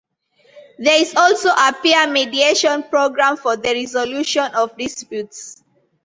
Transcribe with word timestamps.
There 0.79 0.99
is 0.99 1.13
also 1.13 1.49
a 1.49 1.75
Peer 1.83 2.07
Mediation 2.11 2.81
Programme 2.81 3.37
for 3.37 3.55
the 3.55 3.69
resolution 3.71 4.45
of 4.55 4.75
disputes. 4.75 5.61